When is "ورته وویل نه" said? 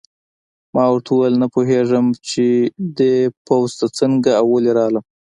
0.91-1.47